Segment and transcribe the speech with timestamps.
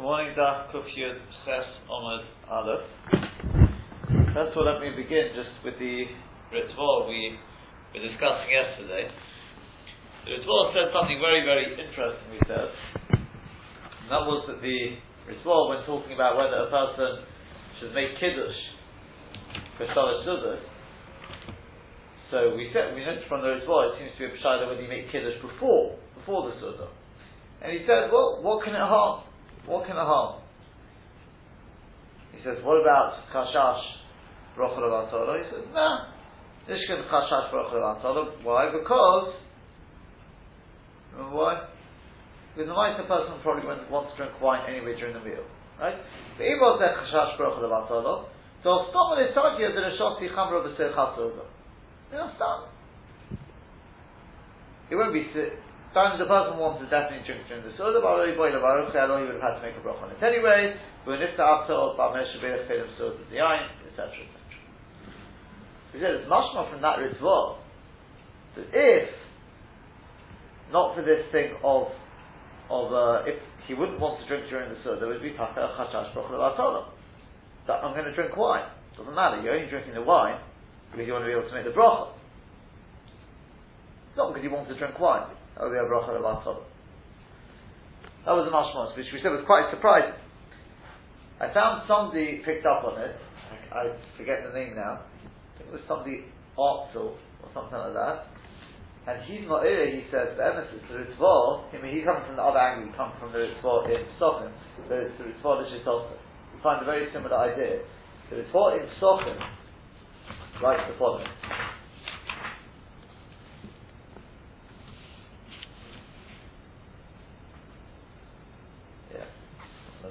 [0.00, 2.88] Good morning, Daf Kufyud Ches Omad Aleph.
[4.32, 6.08] First of all, let me begin just with the
[6.48, 7.36] Ritva we
[7.92, 9.12] were discussing yesterday.
[10.24, 12.72] The Ritva said something very, very interesting, we said.
[13.12, 14.96] And that was that the
[15.28, 17.28] Ritva, when talking about whether a person
[17.76, 18.56] should make Kiddush
[19.76, 20.64] for Sudas,
[22.32, 24.80] so we said, we noticed from the Ritva, it seems to be a Pshayla whether
[24.80, 26.88] you make Kiddush before, before the Sudah.
[27.60, 29.28] And he said, well, what can it harm?
[29.70, 30.42] What can it harm?
[32.34, 33.86] He says, what about chashash
[34.58, 35.78] brochel of He says, no.
[35.78, 36.10] Nah,
[36.66, 38.66] Nishkan chashash brochel of Why?
[38.74, 39.38] Because,
[41.14, 41.70] remember why?
[42.50, 45.46] Because the nicer person probably wants to drink wine anyway during the meal.
[45.78, 45.94] Right?
[46.34, 48.26] But even was there chashash brochel of
[48.66, 51.46] so stop on his side here that a shoti chamra b'sei chasoga.
[52.10, 52.68] You know, stop.
[54.90, 55.30] It won't be
[55.90, 59.10] Sometimes the person wants to definitely drink during the Suda, but he would have had
[59.10, 60.78] to make a bracha on it anyway.
[61.02, 64.06] But if the Abtol, Bamesh Shabir, Fedim Suda, the Ayin, etc.
[64.06, 64.38] etc.
[65.90, 67.58] He said it's mashma from that Ritva
[68.54, 69.10] that if
[70.70, 71.90] not for this thing of
[72.70, 75.74] of uh, if he wouldn't want to drink during the Suda, there would be Taka
[75.74, 76.86] Chashash Bracha
[77.66, 78.70] That I'm going to drink wine.
[78.96, 80.38] Doesn't matter, you're only drinking the wine
[80.92, 82.14] because you want to be able to make the bracha.
[84.16, 85.26] Not because you want to drink wine.
[85.60, 86.24] Would be a bracha of
[88.24, 90.16] That was a mashmos, which we said was quite surprising.
[91.36, 93.12] I found somebody picked up on it.
[93.68, 95.04] I, forget the name now.
[95.04, 96.24] I think it was somebody
[96.56, 97.12] Artzel
[97.44, 98.32] or something like that.
[99.04, 102.36] And he's not here, he says, the emesis, the Ritva, I mean, he comes from
[102.36, 104.52] the other angle, he comes from the Ritva in Sochem,
[104.88, 106.16] the, the Ritva also.
[106.52, 107.84] We find a very similar idea.
[108.28, 109.36] The Ritva in Sochem
[110.62, 111.28] writes the following.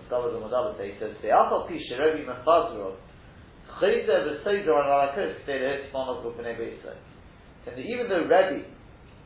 [0.10, 2.98] David and Madabat, he says, the Afal Pi Sherevi Mefazro,
[3.80, 6.98] Chayze V'Seizer on Alakos, Hitzman of B'nei Beisai.
[7.68, 8.66] And even though Rebbe,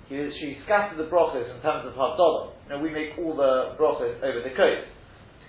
[0.09, 3.79] he, she scattered the brachos in terms of Havdalah, you know, we make all the
[3.79, 4.91] brachos over the coast.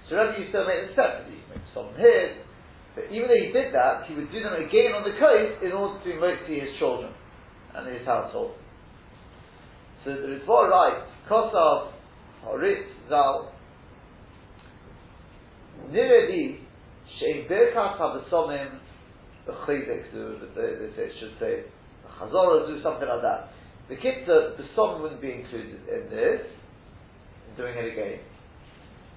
[0.09, 2.39] So Rebbe used to make them separately, he make some here,
[2.95, 5.73] but even though he did that, he would do them again on the coast in
[5.73, 7.11] order to see his children
[7.75, 8.55] and his household.
[10.05, 11.91] So the Ritva writes, Kosav,
[12.47, 13.54] Horit, Zal,
[15.91, 16.59] Niredi
[17.21, 18.79] shein berkas havasomim
[19.47, 20.11] b'chizek
[20.97, 21.65] they should say
[22.19, 23.51] chazorah do something like that.
[23.89, 26.41] The kitzah the song wouldn't be included in this.
[27.51, 28.21] In doing it again.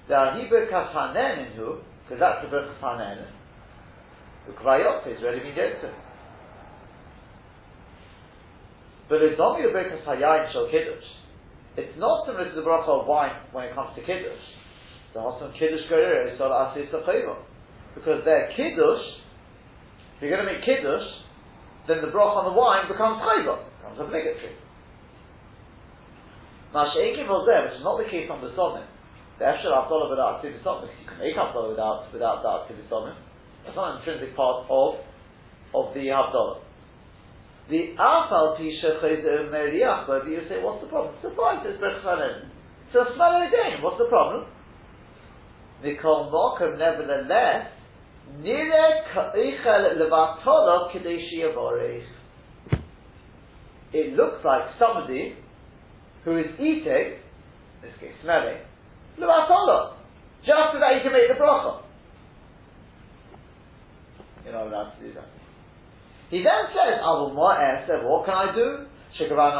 [0.07, 3.27] The ahi berkas hanen in who because that's the berkas hanen.
[4.47, 5.93] The kvayot is already been given.
[9.09, 11.07] But it's only the berkas hayayin shel kiddush.
[11.77, 14.56] It's not similar to the bracha of wine when it comes to kiddush
[15.17, 19.05] the Hasan Kiddush Goyer is Asis Because their Kiddush,
[20.13, 21.09] if you're going to make Kiddush,
[21.89, 24.53] then the broch on the wine becomes Chayva, becomes obligatory.
[26.69, 26.93] Was
[27.49, 28.85] there, which is not the case on the Sonim.
[29.41, 33.17] The Efshel Havdalah without Aktivisonim, you can make Havdalah without, without the Aktivisonim.
[33.65, 35.01] That's not an intrinsic part of,
[35.73, 36.61] of the Abdullah.
[37.73, 41.17] The Afal Pisha Chayzer Meriach, where you say, what's the problem?
[41.17, 42.53] It's a fine, it's Berchanen.
[42.93, 44.45] So smell it again, what's the problem?
[45.83, 47.71] Mikol Mokum, nevertheless,
[48.39, 49.97] Nire Ka'ichel
[50.91, 52.03] Kadeshi
[53.93, 55.35] It looks like somebody
[56.25, 58.57] who is eating, in this case smelling,
[59.17, 61.81] just so that he can make the bracha.
[64.43, 65.27] You're not allowed to do that.
[66.29, 68.87] He then says, more answer, what can I do?
[69.19, 69.53] Yeah, the men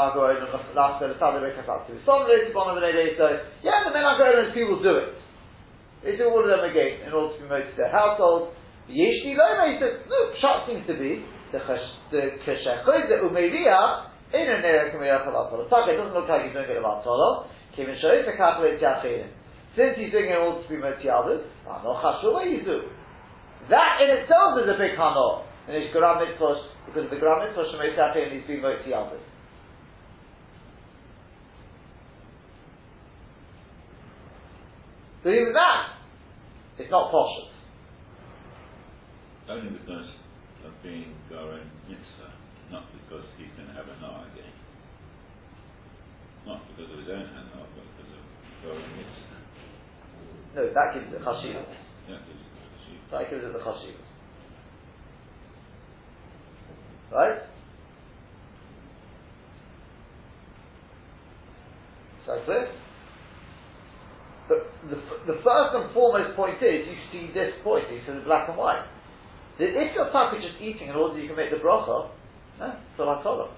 [4.03, 5.13] are going and people do it.
[6.03, 8.53] They do all of them again in order to promote their household.
[8.87, 14.63] Yeshli Loma, he says, no, shot seems to be the Keshechoid, the Umeria, in an
[14.63, 15.67] area Kamiyah Chalatala.
[15.67, 17.47] It doesn't look like he's doing it about Tolo.
[17.75, 19.31] Kevin shows the Kachalet Yachinim.
[19.75, 22.87] Since he's doing it in order to promote others, Hano Chashula Yizu.
[23.69, 25.43] That in itself is a big Hano.
[25.67, 29.21] And it's Gram Mitzvah, because the Gram Mitzvah Shemay Yachinim, he's being the others.
[35.27, 35.99] But even that
[36.79, 37.51] it's not poshut.
[39.49, 40.07] Only because
[40.63, 42.31] of being Goren Mitzvah,
[42.71, 44.55] not because he's going to have a Noah again.
[46.47, 48.23] Not because of his own Hanoah, but because of
[48.63, 49.43] Goren Mitzvah.
[50.55, 51.75] No, that gives it Chashivas.
[52.07, 53.11] That gives it Chashivas.
[53.11, 54.07] That gives it the Chashivas.
[57.11, 57.41] Right?
[62.25, 62.86] So that's it.
[64.47, 64.95] But the,
[65.27, 67.91] the first and foremost point is you see this point.
[67.91, 68.85] You see the black and white.
[69.59, 72.09] That if you're talking just eating in order you can make the bracha,
[72.61, 73.53] I told them.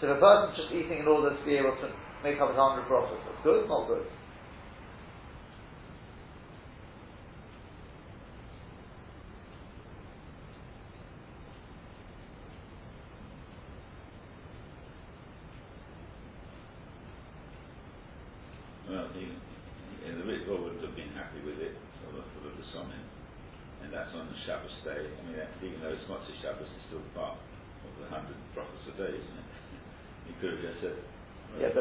[0.00, 1.88] So the person's just eating in order to be able to
[2.22, 3.20] make up his hundred brachas.
[3.24, 4.06] That's good, not good.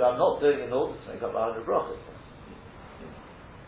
[0.04, 1.98] I'm not doing in order to make up a hundred brachas.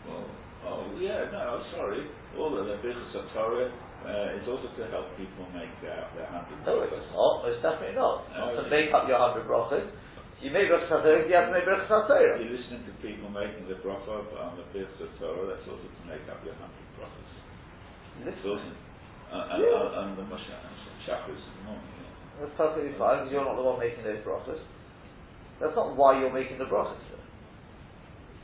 [0.06, 0.22] Well,
[0.68, 2.06] oh yeah, no, sorry.
[2.38, 6.28] All of the business of Torah uh, is also to help people make their, their
[6.30, 7.48] hundred No, it's not.
[7.48, 8.28] It's definitely not.
[8.30, 9.90] It's not to make up your hundred brachas.
[10.38, 12.38] You make brachas you have to make brachas Torah.
[12.38, 15.50] You're listening to people making the bracha on the business of Torah.
[15.50, 17.30] That's also to make up your hundred brachas.
[18.22, 18.62] It's also
[19.26, 19.74] uh, and, yeah.
[19.74, 20.26] uh, and the
[21.02, 21.90] chakras in the morning.
[21.98, 22.46] Yeah.
[22.46, 24.62] That's perfectly fine because you're not the one making those brachas.
[25.58, 27.02] That's not why you're making the brachas.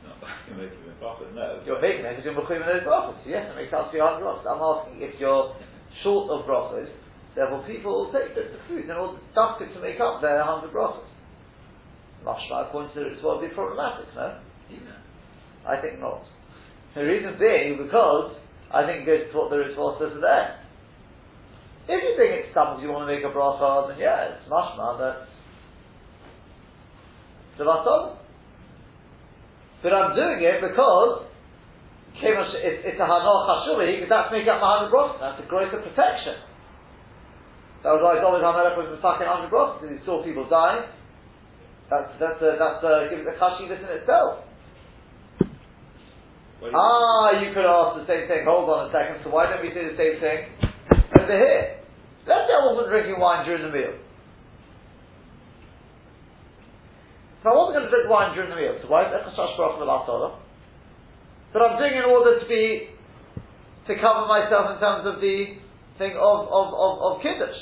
[0.03, 0.19] Not
[0.51, 1.63] you're making the brachas, no.
[1.63, 3.15] You're making them because you're mechuim those brachas.
[3.23, 4.43] Yes, it makes up to your hundred brachas.
[4.43, 5.55] I'm asking if you're
[6.03, 6.91] short of brachas,
[7.35, 10.71] therefore people will take of food and all the stuff to make up their hundred
[10.73, 11.07] brachas.
[12.25, 14.39] Mashma, to it, will be problematic, no?
[14.71, 15.67] Yeah.
[15.67, 16.23] I think not.
[16.95, 18.35] The reason being because
[18.71, 20.59] I think goes to what the Ritva says there.
[21.83, 24.97] If you think it's something you want to make a bracha, then yeah, it's mashma
[24.99, 25.27] that
[27.57, 28.17] the Vaton.
[29.83, 31.27] But I'm doing it because
[32.15, 35.19] it's, it's a Chashuvah, because that's making up my hundred brachas.
[35.19, 36.52] That's a greater protection.
[37.83, 40.87] That was why David HaMelech was attacking hundred brachas, because he saw people dying.
[41.91, 44.47] That's, that's, a, that's a, giving the Chashivas in itself.
[46.63, 48.47] Ah, you could ask the same thing.
[48.47, 49.19] Hold on a second.
[49.27, 50.47] So why don't we do the same thing
[51.19, 51.83] over here?
[52.23, 53.99] Let's say I wasn't drinking wine during the meal.
[57.43, 60.07] So I wasn't going to drink wine during the meal, so why is Echashash Baruch
[60.07, 60.39] Torah?
[61.51, 62.95] But I'm doing it in order to be,
[63.87, 65.59] to cover myself in terms of the
[65.99, 67.59] thing of, of, of, of Kiddush.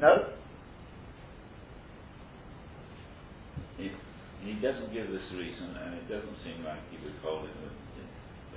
[0.00, 0.26] No?
[3.78, 3.94] He,
[4.42, 7.54] he doesn't give this reason, and it doesn't seem like he would hold it.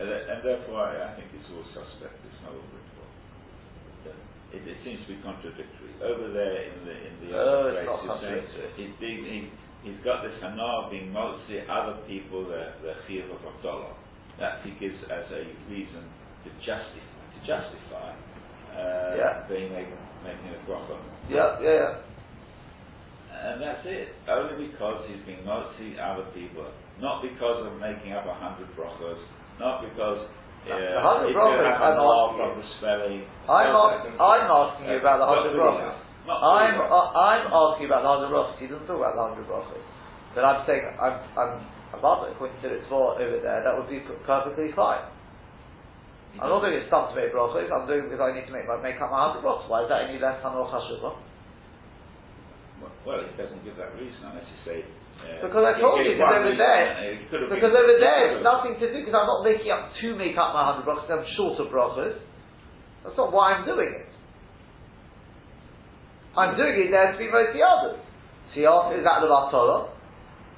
[0.01, 2.17] And, and therefore, I, I, think it's all suspect.
[2.25, 3.09] It's not all ritual.
[4.51, 5.93] It, it, seems to be contradictory.
[6.01, 9.37] Over there in the in the oh, other place, he's, being, he,
[9.85, 13.95] he's got this hana being mostly other people the the chiyuv of Havdalah.
[14.39, 16.03] That he gives as a reason
[16.43, 18.11] to justify to justify
[18.75, 19.47] uh, yeah.
[19.47, 19.83] being a
[20.23, 20.97] making a bracha.
[21.29, 22.10] Yeah, yeah, yeah.
[23.41, 24.13] And that's it.
[24.29, 26.69] Only because he's being motzi other people.
[27.01, 29.17] Not because of making up a hundred brachas.
[29.57, 31.33] Not because uh, the hundred.
[31.33, 33.25] I'm asking the spelling.
[33.49, 33.73] I'm,
[34.21, 35.97] I'm asking you about the hundred brachas.
[36.29, 38.61] I'm uh, I'm asking about the hundred brachas.
[38.61, 39.81] He doesn't talk about the hundred brachas.
[40.37, 41.51] But I'm saying I'm I'm
[41.97, 43.65] about to according to the over there.
[43.65, 45.01] That would be perfectly fine.
[46.37, 47.73] I'm not doing it stam to make brachos.
[47.73, 49.65] I'm doing it because I need to make my, make up my hundred brachos.
[49.65, 50.69] Why is that any less than or?
[53.05, 54.77] Well, it doesn't give that reason unless you say.
[55.21, 56.89] Uh, because I told you, because over there,
[57.29, 59.05] because over there, it's nothing to do.
[59.05, 61.09] Because I'm not making up to make up my hundred brachos.
[61.13, 62.17] I'm short of brachos.
[63.05, 64.09] That's not why I'm doing it.
[66.37, 67.99] I'm doing it there to be most the others.
[68.53, 69.91] So he is that the Torah?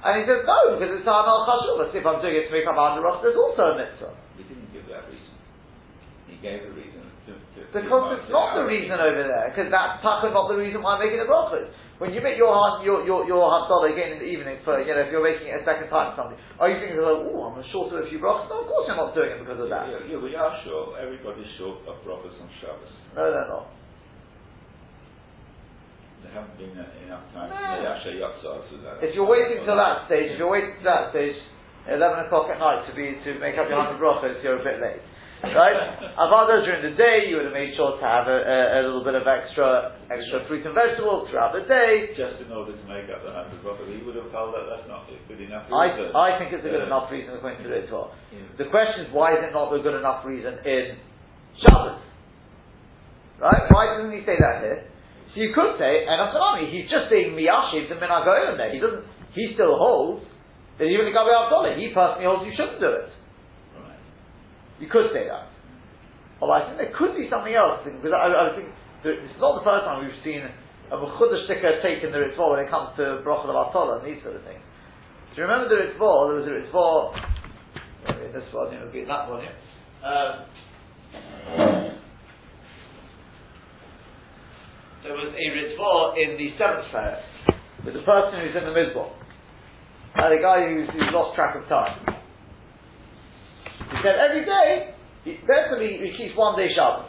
[0.04, 1.88] And he says, no, because it's Hanal Chashuvah.
[1.90, 4.12] So if I'm doing it to make up a hundred brachos, there's also a mitzvah
[4.36, 5.34] He didn't give that reason.
[6.28, 7.02] He gave the reason.
[7.24, 10.84] To, to because it's not the reason over there, because that's taka not the reason
[10.84, 11.72] why I'm making the brachas.
[11.98, 12.50] When you make your
[12.82, 15.62] your your your havdalah again in the evening for you know if you're making it
[15.62, 18.10] a second time or something, are you thinking like, oh, I'm a short of a
[18.10, 18.50] few brachas?
[18.50, 19.86] No, of course you're not doing it because of that.
[19.86, 20.98] Yeah, yeah, we are short.
[20.98, 22.90] Everybody's short of brachas on Shabbos.
[23.14, 23.70] No, they're not.
[26.26, 27.54] There haven't been enough time.
[27.54, 27.86] No.
[28.98, 31.38] If you're waiting till that stage, if you're waiting till that stage,
[31.86, 34.82] eleven o'clock at night to be to make up your hundred brachas, you're a bit
[34.82, 34.98] late.
[35.52, 35.76] Right?
[36.16, 39.04] Avada during the day, you would have made sure to have a, a, a, little
[39.04, 42.16] bit of extra extra fruit and vegetables throughout the day.
[42.16, 44.88] Just in order to make up the hundred profit, he would have felt that that's
[44.88, 46.14] not good enough reason.
[46.16, 47.84] I, I think it's a good uh, enough reason according to the.
[47.84, 48.64] Yeah.
[48.64, 50.96] The question is, why is it not a good enough reason in
[51.60, 52.00] Shabbos?
[53.42, 53.64] Right?
[53.68, 54.88] Why doesn't he say that here?
[55.34, 56.22] So you could say, and
[56.70, 58.70] he's just saying miyashiv to minagoyim there.
[58.70, 59.02] He doesn't,
[59.34, 60.22] he still holds
[60.78, 63.10] that even the Gabi Havdalah, he personally holds you shouldn't do it.
[64.80, 65.50] You could say that.
[66.40, 68.68] Although I think there could be something else, because I, I think
[69.04, 72.70] it's not the first time we've seen a Mechudah sticker taken the Ritva when it
[72.70, 74.60] comes to Bracha of and these sort of things.
[75.34, 76.10] Do you remember the Ritva?
[76.28, 77.14] There was a Ritva,
[78.32, 79.30] this one, it would be that?
[79.30, 79.40] Um,
[85.02, 87.22] there was a Ritva in the seventh prayer
[87.84, 89.10] with the person who's in the Mizbah.
[90.16, 92.03] And the guy who's, who's lost track of time.
[94.04, 94.92] Said every day,
[95.24, 97.08] basically he keeps one day Shabbos.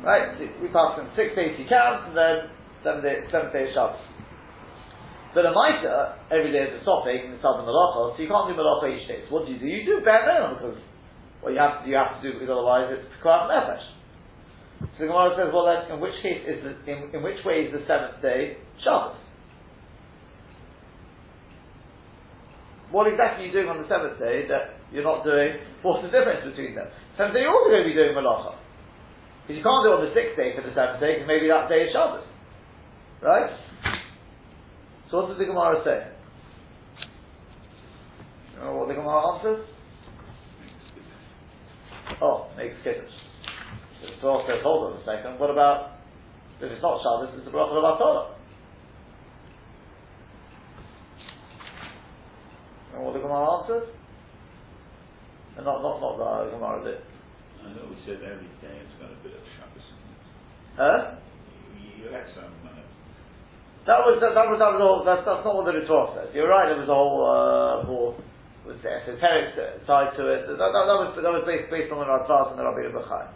[0.00, 0.32] Right?
[0.64, 4.00] We pass him six days he counts, and then day, seventh day Shabbos.
[5.36, 8.48] But a mitre, every day is a sophic in the southern malacha, so you can't
[8.48, 9.28] do malacha each day.
[9.28, 9.68] So what do you do?
[9.68, 10.80] You do bare minimum because
[11.44, 13.84] well, you have to you have to do because otherwise it's kvar nefesh.
[14.96, 17.68] So the Gemara says, well, then, in which case is the, in, in which way
[17.68, 19.20] is the seventh day Shabbos?
[22.88, 25.56] What exactly are you doing on the seventh day that you're not doing?
[25.80, 26.86] What's the difference between them?
[27.16, 28.60] Seventh day you're also going to be doing malacha.
[29.42, 31.48] Because you can't do it on the sixth day for the seventh day, because maybe
[31.48, 32.28] that day is Shabbos.
[33.24, 33.50] Right?
[35.10, 36.12] So what does the Gemara say?
[38.54, 39.66] You know what the Gemara answers?
[42.20, 43.10] Oh, makes kiddush.
[44.02, 45.98] The Torah says, hold on a second, what about
[46.60, 48.36] if it's not Shabbos, it's a bracha of Torah?
[52.90, 54.01] You know what the Gemara answers?
[55.56, 57.00] And not, not, not the Gemara did.
[57.62, 60.24] I know we said every day it's got a bit of Shabbos in it.
[60.80, 60.98] Huh?
[61.76, 62.50] You, you had some.
[62.64, 62.80] Uh,
[63.86, 65.04] that was that, that was that was all.
[65.04, 66.34] That's, that's not what the Torah says.
[66.34, 66.70] You're right.
[66.70, 68.16] There was a whole uh, more
[68.66, 70.46] was the esoteric side to it.
[70.46, 73.26] That, that, that was that was based, based on the Radvaz and the Rabbi Bechai.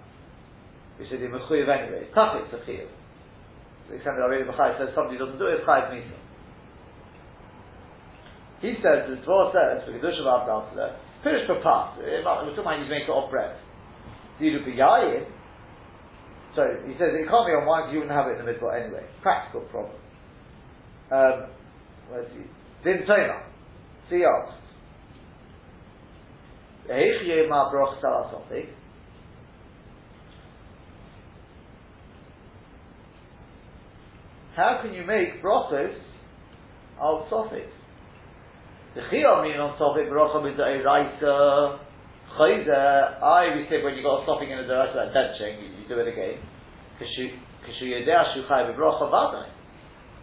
[0.99, 2.06] We said the mechuyev anyway.
[2.14, 2.87] Tachlit techiyev.
[2.87, 6.18] So the extent that Rabbi Bechai says somebody doesn't do it, it's chayiv misa.
[8.62, 10.94] He says the Torah says for kedusha of Abdal
[11.26, 11.99] Pirish for pas.
[11.99, 13.56] We're talking about make it off bread.
[14.40, 15.26] Dilu b'yayin.
[16.54, 18.52] So he says it can't be on wine because you wouldn't have it in the
[18.52, 19.04] middle anyway.
[19.23, 19.97] Practical problem.
[21.11, 21.50] Um,
[22.12, 22.47] let's see.
[22.85, 23.42] Din Toma.
[24.09, 24.54] See asks.
[34.54, 35.99] How can you make brachos
[37.02, 37.75] al sofik?
[38.97, 41.87] The chiyah mean on sofik bracha b'da'iraisa
[42.37, 45.69] Chayzer, I we say when you got a stopping in a direction like benching, you,
[45.81, 46.37] you do it again.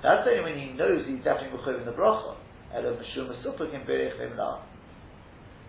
[0.04, 2.36] That's only when he knows he's definitely mechuv in the bracha.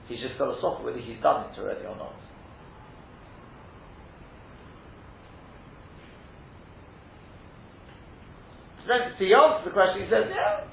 [0.09, 2.13] He's just got to stop whether he's done it already or not.
[8.85, 10.65] So then, to answer the question, he says, yeah,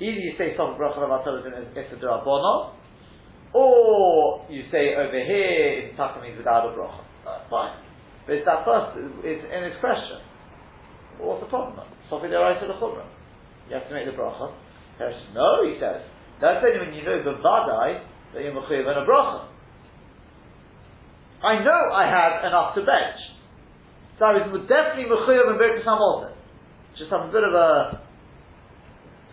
[0.00, 2.72] either you say stop bracha of Atalah in it's a drabonon,
[3.52, 7.02] or you say over here, in Taka means without a bracha.
[7.24, 7.76] That's fine.
[8.26, 10.20] But it's that first, it's in his question.
[11.18, 11.86] What's the problem?
[12.10, 13.06] Sofi deraisa l'chumra.
[13.68, 14.52] You have to make the bracha.
[15.34, 16.02] No, he says.
[16.40, 19.48] That's only when you know the vadai that you're mechuyev and a bracha.
[21.42, 23.20] I know I had enough to bench.
[24.18, 26.32] So I was definitely mechuyev and birkas hamolten.
[26.98, 28.05] Just have a bit of a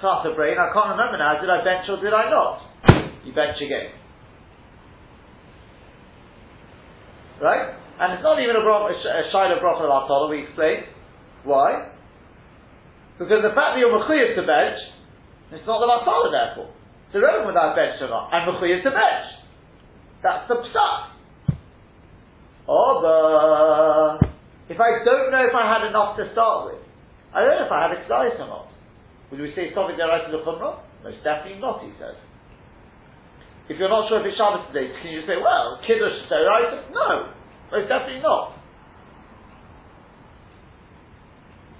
[0.03, 0.59] clutter brain.
[0.59, 1.39] I can't remember now.
[1.39, 2.59] Did I bench or did I not?
[3.23, 3.95] You bench again.
[7.39, 7.71] Right?
[8.03, 10.91] And it's not even a, bro- a, sh- a shiloh bracha of Atala, we explained.
[11.47, 11.87] Why?
[13.15, 14.79] Because the fact that you're mechuyev to bench,
[15.55, 16.75] it's not the Atala therefore.
[17.07, 18.27] It's irrelevant without bench or not.
[18.35, 19.27] I'm mechuyev to bench.
[20.19, 20.59] That's the.
[22.67, 24.27] Oh, but
[24.67, 26.83] if I don't know if I had enough to start with,
[27.35, 28.72] I don't know if I had exercise or not.
[29.33, 30.77] Would we say Sovit Derai to the Chumrah?
[31.03, 32.13] Most definitely not, he says.
[33.67, 36.85] If you're not sure if it's Shabbos today, can you say, well, Kiddush right?
[36.93, 37.33] No,
[37.71, 38.53] most definitely not.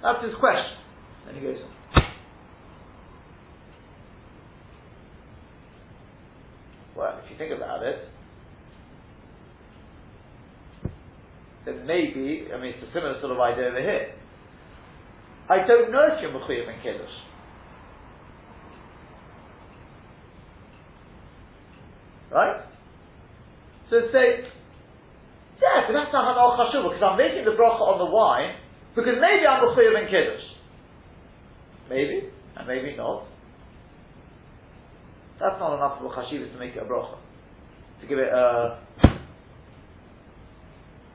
[0.02, 0.82] That's his question.
[1.28, 2.02] And he goes on.
[6.96, 8.08] Well, if you think about it,
[11.66, 14.12] then maybe, I mean, it's a similar sort of idea over here.
[15.48, 17.14] I don't know if you're Mechuyev in Kiddush.
[22.34, 22.66] Right?
[23.94, 24.42] So say,
[25.62, 28.58] yeah, but that's not Hanal Chashuva, because I'm making the bracha on the wine,
[28.90, 30.42] because maybe I'm Mechuyev in Kiddush.
[31.86, 32.26] Maybe,
[32.58, 33.30] and maybe not.
[35.38, 37.22] That's not enough of a chashiva to make it a bracha.
[38.02, 38.82] To give it a,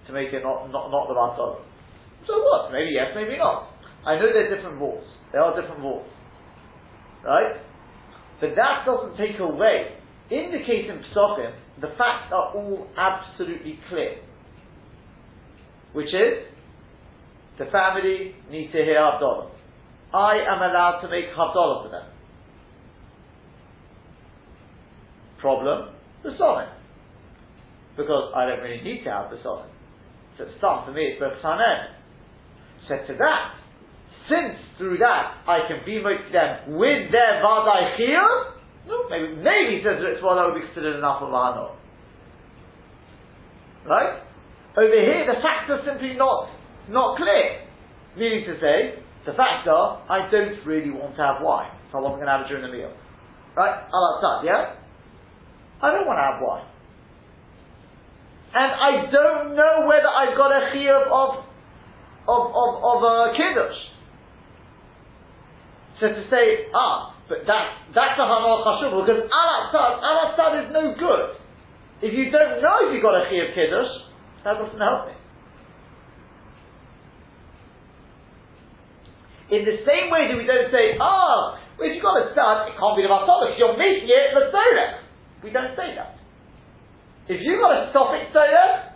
[0.07, 1.59] to make it not, not, not the matzah.
[2.27, 2.71] So what?
[2.71, 3.75] Maybe yes, maybe not.
[4.07, 5.03] I know they're different rules.
[5.33, 6.07] There are different rules.
[7.25, 7.59] Right?
[8.39, 9.99] But that doesn't take away.
[10.31, 10.87] In the case
[11.81, 14.17] the facts are all absolutely clear.
[15.93, 16.45] Which is,
[17.57, 19.51] the family need to hear Havdalah.
[20.13, 22.05] I am allowed to make Havdalah for them.
[25.39, 25.93] Problem,
[26.23, 26.69] the Sonim.
[27.95, 29.69] Because I don't really need to have the Sonim.
[30.37, 31.87] So it's done for me, it's Berksanen.
[32.87, 33.55] So to that,
[34.29, 39.77] since through that I can be to them with their Vadai Chiyah, no, maybe, maybe
[39.77, 41.75] he says that it's well, that would be considered of Lahano.
[43.85, 44.21] Right?
[44.77, 46.49] Over here, the facts are simply not,
[46.89, 47.65] not clear.
[48.15, 52.01] Meaning to say, the facts are, I don't really want to have wine, so I
[52.01, 52.93] wasn't going to have it during the meal.
[53.55, 53.75] Right?
[53.91, 54.75] Al yeah?
[55.81, 56.67] I don't want to have wine.
[58.53, 61.45] And I don't know whether I've got a chiyuv of,
[62.25, 63.77] of, of, of uh, a kiddush.
[65.99, 70.95] So to say, ah, but that, that's a hanal chashuv, because al al is no
[70.95, 71.35] good.
[72.01, 73.91] If you don't know if you've got a chiyuv kiddush,
[74.43, 75.15] that doesn't help me.
[79.51, 82.69] In the same way that we don't say, ah, oh, if you've got a stud,
[82.69, 85.03] it can't be the Matzah you're making it in the Torah.
[85.43, 86.15] We don't say that.
[87.27, 88.93] If you've got a Sophic Torah,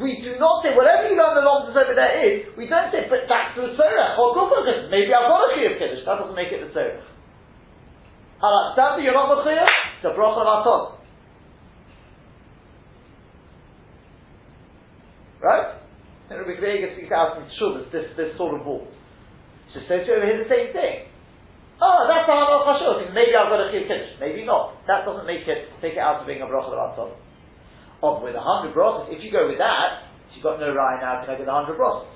[0.00, 3.08] we do not say, whatever you learn the Lomdas over there is, we don't say,
[3.08, 4.20] but that's the Torah.
[4.20, 6.04] Or because maybe I've got a Chiyuv Kiddush.
[6.04, 7.00] That doesn't make it the Torah.
[8.44, 9.64] Halat you're not the Chiyuv,
[10.04, 11.00] a Bracha Latot.
[15.40, 15.80] Right?
[16.28, 18.84] And Rabbi Kvega speaks out from Shubas, this, this sort of ball.
[19.72, 21.08] She says to over here the same thing.
[21.80, 24.20] Oh, that's a Hanal Chashur, maybe I've got a Chiv Kiddush.
[24.20, 24.76] Maybe not.
[24.86, 27.16] That doesn't make it, take it out of being a Bracha of
[28.02, 31.24] Of with a hundred brachas, if you go with that, you've got no Ryan now
[31.24, 32.12] to make it a hundred brachas.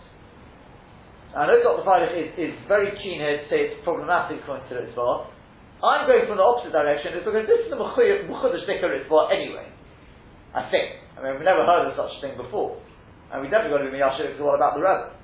[1.30, 1.86] I know Dr.
[1.86, 5.30] Freilich is, is very keen here to say it's problematic according to the Tzvah.
[5.80, 9.70] I'm going from the opposite direction, it's because this is the Mechudash Dikar Tzvah anyway.
[10.50, 10.98] I think.
[11.14, 12.82] I mean, we've never heard of such a thing before.
[13.30, 15.14] And we definitely got to be Miyashir because what about the Rebbe?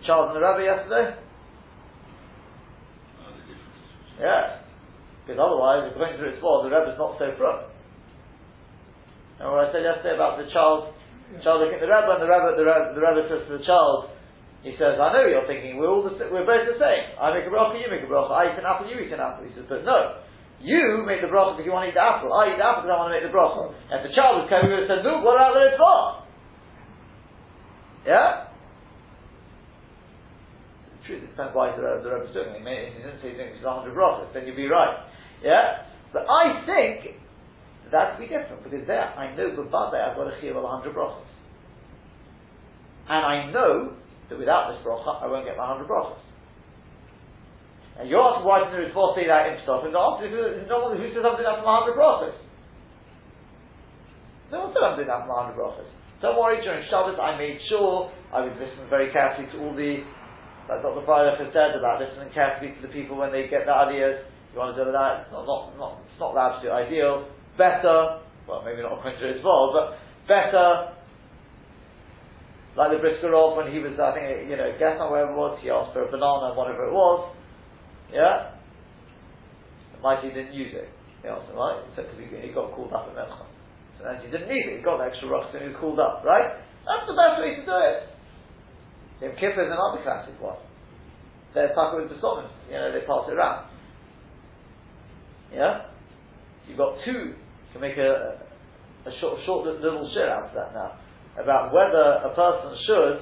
[0.00, 1.14] The child and the Rebbe yesterday?
[4.18, 4.66] Yeah.
[5.22, 7.69] Because otherwise, according to its law, the Rebbe is not so from.
[9.40, 10.92] And what I said yesterday about the child,
[11.40, 13.64] child looking at the Rebbe, and the Rebbe, the Rebbe, the Rebbe says to the
[13.64, 14.12] child,
[14.60, 17.16] he says, I know you're thinking, we're all the, we're both the same.
[17.16, 18.36] I make a bracha, you make a bracha.
[18.36, 19.48] I eat an apple, you eat an apple.
[19.48, 20.20] He says, but no.
[20.60, 22.28] You make the bracha because you want to eat the apple.
[22.36, 23.72] I eat the apple because I want to make the bracha.
[23.72, 26.00] And if the child was coming, he would have said, look, what are the for?
[28.04, 28.52] Yeah?
[30.92, 32.60] The truth, it depends why the, the Rebbe is doing it.
[32.60, 35.08] He didn't say he's doing it 100 brachas, then you'd be right.
[35.40, 35.88] Yeah?
[36.12, 37.16] But I think
[37.92, 40.94] that would be different, because there, I know Bavada I've got a chiyuv of 100
[40.94, 41.26] brachas.
[43.10, 43.98] And I know
[44.30, 46.22] that without this bracha, I won't get my 100 brachas.
[47.98, 49.82] And you're asking why didn't the Ritva say that stuff?
[49.84, 52.38] And the answer is, no one who says I'm doing that for 100 brachas.
[54.54, 55.90] No one said I'm doing that for 100 brachas.
[56.22, 60.06] Don't worry, during Shabbos I made sure I was listening very carefully to all the,
[60.70, 61.02] like Dr.
[61.02, 64.22] Freilich has said about listening carefully to the people when they get the ideas.
[64.54, 65.26] You want to do that?
[65.26, 67.26] It's not, not, not, it's not the absolute ideal.
[67.58, 70.94] Better, well, maybe not according to well, but better.
[72.76, 75.58] Like the Briskerov when he was, I think, you know, guess not where it was,
[75.60, 77.34] he asked for a banana, whatever it was.
[78.12, 78.54] Yeah?
[80.02, 80.88] Mighty didn't use it.
[81.22, 81.82] He asked him, right?
[81.92, 83.50] Because he, he got called up at Melchon.
[84.00, 84.78] And he didn't need it.
[84.78, 86.56] He got the extra rocks and he was called up, right?
[86.88, 87.98] That's the best way to do it.
[89.20, 90.56] Yom Kippur is another classic one.
[91.52, 92.48] They're stuck with the Solomon.
[92.70, 93.68] You know, they pass it around.
[95.52, 95.89] Yeah?
[96.70, 97.34] You've got two.
[97.34, 98.38] You can make a,
[99.02, 100.94] a short, short little share out of that now.
[101.34, 103.18] About whether a person should,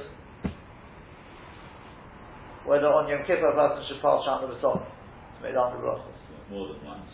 [2.69, 5.81] whether on Yom Kippur a person should pass the Solomon to make the 100.
[6.53, 7.09] More than once.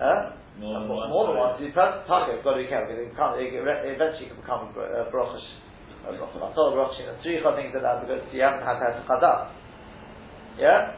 [0.00, 0.32] Huh?
[0.56, 1.12] More than one.
[1.12, 1.52] More than one.
[1.60, 1.68] The
[2.08, 5.44] target got to be careful because it, can't, it eventually can become a brochus.
[6.08, 9.52] A brochus in a tzricha things like that because you haven't had to chadas.
[10.56, 10.96] Yeah?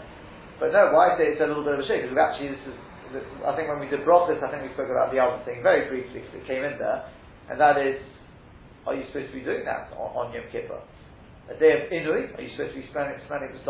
[0.63, 2.07] But no, why say it's a little bit of a shake?
[2.07, 2.77] Because actually, this is,
[3.47, 5.89] I think when we did brochus, I think we spoke about the other thing very
[5.89, 7.07] briefly because it came in there,
[7.51, 7.97] and that is,
[8.87, 10.81] are you supposed to be doing that on, on Yom Kippur?
[11.51, 13.63] A day of Inui, are you supposed to be spending, spending the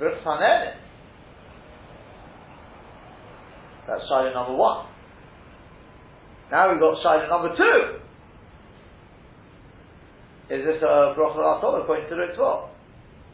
[0.00, 0.74] Hanenin.
[3.86, 4.86] That's Shiloh number one.
[6.50, 8.02] Now we've got Shiloh number two.
[10.54, 12.68] Is this a bracha al according to the Ritva?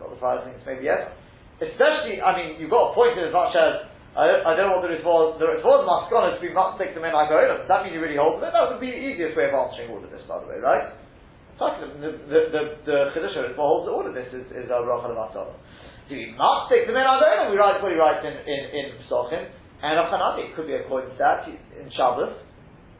[0.00, 1.10] Not the five things, maybe yes.
[1.60, 3.87] Especially, I mean, you've got a point in as much as
[4.18, 7.14] I don't, know what the Ritva, the Ritva's maskon is be not stick them in
[7.14, 8.50] like Does that mean you really hold them?
[8.50, 10.90] That would be the easiest way of answering all of this, by the way, right?
[11.58, 15.54] The the the, the Chiddush holds all of this is is a bracha levatala.
[16.10, 18.60] Do we must take the men on and we write what he writes in in
[18.74, 19.42] in Pesachim
[19.82, 20.50] and Achanami.
[20.50, 22.34] It could be according to that in Shabbos.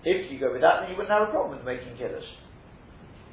[0.07, 2.27] If you go with that, then you wouldn't have a problem with making Kiddush.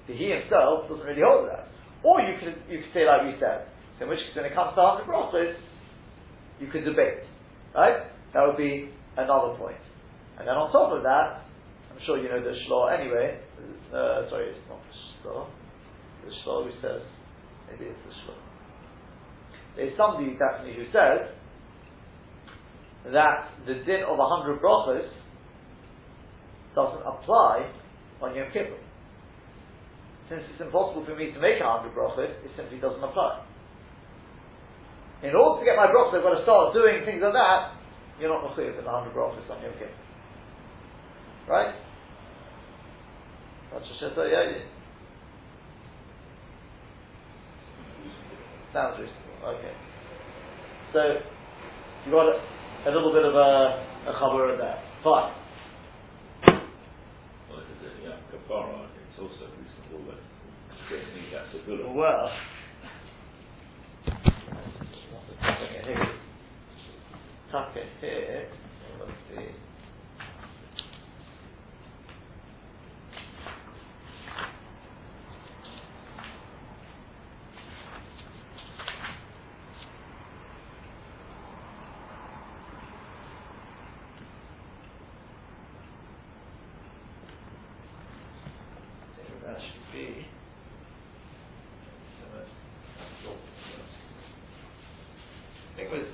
[0.10, 1.70] But he himself doesn't really hold that.
[2.02, 3.70] Or you could you could say like you said.
[4.02, 5.54] In which case when it comes to hundred brachos,
[6.58, 7.26] you could debate.
[7.76, 8.08] Right?
[8.34, 9.78] That would be another point.
[10.40, 11.44] And then on top of that,
[11.92, 13.40] I'm sure you know the Shlo anyway.
[13.92, 15.48] Uh, sorry, it's not the Shlo.
[16.24, 17.02] The Shlo who says,
[17.70, 18.36] maybe it's the Shlo.
[19.76, 21.28] There's somebody definitely who says
[23.12, 25.08] that the din of a hundred brachos
[26.74, 27.72] doesn't apply
[28.22, 28.80] on Yom Kippur.
[30.30, 33.45] Since it's impossible for me to make a hundred brachos, it simply doesn't apply.
[35.24, 37.72] In order to get my brachos, I've got to start doing things like that.
[38.20, 39.92] You're not in a hundred brachos on Yom Kippur,
[41.48, 41.76] right?
[43.72, 44.64] That's just yeah, yeah.
[48.72, 49.56] Sounds reasonable.
[49.56, 49.74] Okay.
[50.94, 51.00] So
[52.06, 52.40] you got a,
[52.88, 54.80] a little bit of a, a chaber there.
[55.04, 55.34] Fine.
[57.50, 58.88] Well, it is a yeah, kapara.
[59.10, 61.96] It's also reasonable that I that's a good one.
[61.96, 62.32] Well.
[67.56, 68.48] Tuck it here.
[69.00, 69.46] Let's see.
[89.46, 90.26] That should be.
[95.68, 96.08] I think it was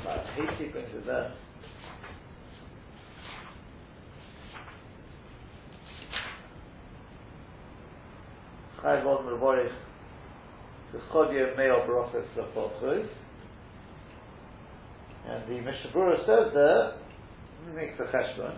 [0.00, 1.32] about eight sequences there.
[8.80, 9.74] Chayv Oz Mervorich
[11.12, 13.08] the Chodye Meo Baroches Zapochus.
[15.28, 16.94] And the Mishnah Berurah says there
[17.66, 18.56] he makes a cheshbon.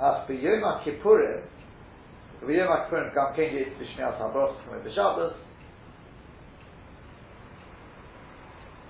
[0.00, 1.42] Ach b'yom HaKippurim
[2.42, 5.34] b'yom HaKippurim gam ken yitz b'shmias HaBroch k'mei b'Shabbos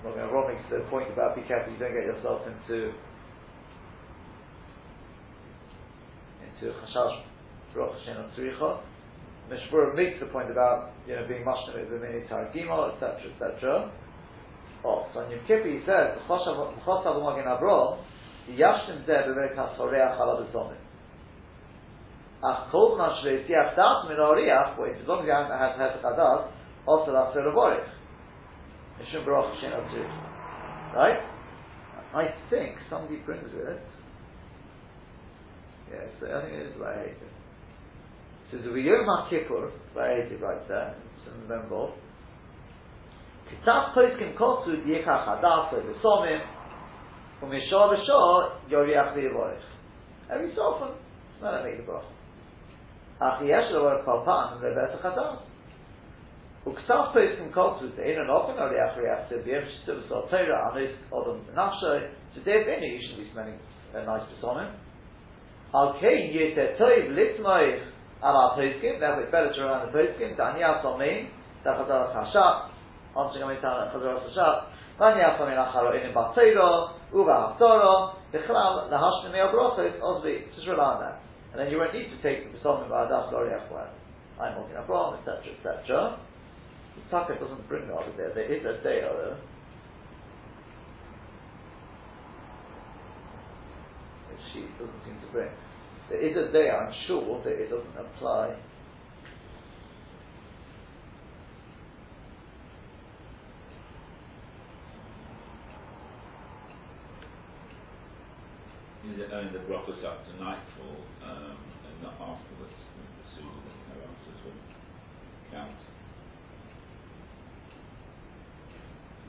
[0.05, 2.93] Well, Ron makes the point about be careful you don't get yourself into
[6.43, 7.23] into chashash
[7.73, 8.81] baruch Hashem tzricha.
[9.53, 13.93] Mishmur makes the point about you know being mashna with the mini targimo, etc., etc.
[14.85, 18.01] Oh, so on Yom Kippur he says choshav u'magin abro
[18.49, 20.81] yashtim zeh b'veit hasoreach ala b'zomim.
[22.43, 25.77] Ach kol zman shlei tiach dat min oriach, wait, as long as you haven't had
[25.77, 26.51] hesach adat,
[26.87, 27.87] also that's the revorich.
[28.99, 30.09] Mishum Baruch Hashem Atzir.
[30.95, 31.21] Right?
[32.15, 33.81] I think somebody brings it.
[35.91, 37.13] Yes, I think it is by
[38.53, 41.93] so the Yom HaKippur, Vayeti Right there, some of them both,
[43.49, 46.39] Kitzat Poskim Kotsu Yekach Hadas Vesomim
[47.43, 49.63] Umishor Veshor Yoriach V'Yevorech
[50.31, 50.97] Every so often,
[51.33, 52.13] it's not a make a bracha.
[53.23, 55.39] Ach yesh lo var kalpan ve bet khatam.
[56.67, 59.73] U ktsaf pes kin kotsu de in an open or the after after the image
[59.87, 63.59] to anis odom nafsha to de any you should be smelling
[63.95, 64.77] a nice psalm.
[65.75, 67.09] Al kein yet toy
[68.23, 71.29] Al Al Peiskim, therefore it's better to run the Peiskim, Dani Al Somein,
[71.67, 72.71] Tachazar Chashat,
[73.19, 78.91] answering Amin Tana Chazar Chashat, Dani Al Somein Acharo Inim Bat Teiro, Uva Haftoro, Bichlal,
[78.91, 81.23] Lahashmi Meo Brochos, Osbi, just rely on that.
[81.53, 83.69] And then you won't need to take the Pesomim Ba'adas Loriach
[84.41, 86.19] I'm walking Abraham, etc., etc.,
[86.95, 88.35] the Taka doesn't bring the other there.
[88.35, 89.37] There is a day though.
[94.53, 95.49] She doesn't seem to bring.
[96.13, 98.53] There is a day, I'm sure, that it doesn't apply.
[109.09, 109.65] Is it only the
[110.05, 111.57] up to nightfall um,
[111.89, 112.77] and not afterwards?
[112.93, 114.61] The sooner than no answers will
[115.51, 115.81] count.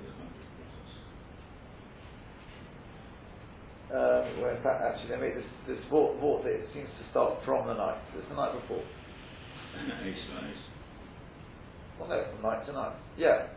[0.04, 0.94] The hundred brachos.
[3.94, 7.38] Um, where in fact, actually, they made this this vault, vault it seems to start
[7.46, 8.02] from the night.
[8.12, 8.82] So it's the night before.
[8.82, 10.66] Ace and ace.
[12.00, 12.96] Well, no, from night to night.
[13.18, 13.48] Yeah.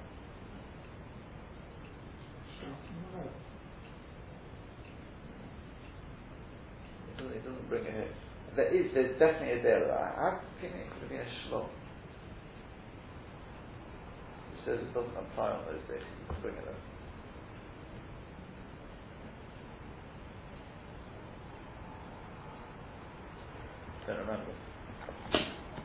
[7.08, 8.08] It doesn't, it doesn't bring it here.
[8.56, 10.16] There is, there's definitely a day of that.
[10.20, 11.66] I think it could have been a shlom.
[14.52, 16.04] It says it doesn't apply on those days.
[16.28, 16.80] Can bring it up.
[24.06, 24.54] Don't remember.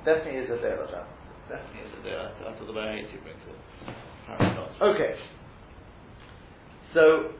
[0.05, 0.85] Definitely is a deal,
[1.49, 2.19] Definitely is a deal.
[2.21, 3.57] I, thought about 80 brings it.
[4.81, 5.15] Okay.
[6.93, 7.33] So,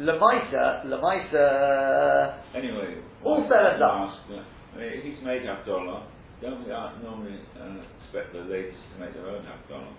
[0.00, 2.38] Lamaisa, Lamaisa.
[2.54, 6.06] Anyway, all said and I mean, if he's made Havdalah,
[6.42, 9.94] don't we uh, normally uh, expect the ladies to make their own Havdalah?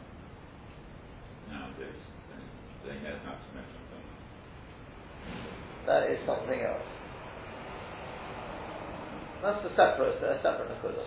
[1.49, 2.01] Nowadays,
[2.83, 4.15] they, they know how to make Havdalah.
[5.87, 6.94] That is something else.
[9.43, 11.03] That's a separate, a separate Nakuda.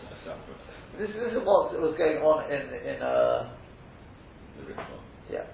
[0.99, 2.63] This, this is what was going on in
[2.97, 3.51] in uh,
[4.59, 5.01] The ritual.
[5.31, 5.47] yeah.